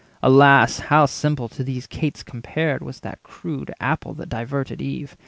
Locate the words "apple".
3.79-4.15